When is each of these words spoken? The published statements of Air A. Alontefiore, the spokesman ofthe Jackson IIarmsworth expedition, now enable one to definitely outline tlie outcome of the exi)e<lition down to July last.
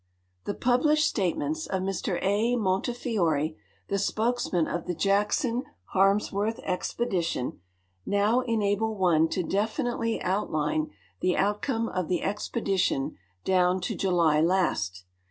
The 0.45 0.55
published 0.55 1.07
statements 1.07 1.67
of 1.67 1.83
Air 2.07 2.17
A. 2.23 2.55
Alontefiore, 2.55 3.55
the 3.89 3.99
spokesman 3.99 4.65
ofthe 4.65 4.97
Jackson 4.97 5.61
IIarmsworth 5.93 6.57
expedition, 6.63 7.59
now 8.03 8.39
enable 8.39 8.95
one 8.95 9.29
to 9.29 9.43
definitely 9.43 10.19
outline 10.23 10.89
tlie 11.21 11.35
outcome 11.35 11.87
of 11.87 12.07
the 12.07 12.21
exi)e<lition 12.23 13.13
down 13.45 13.79
to 13.81 13.93
July 13.93 14.41
last. 14.41 15.05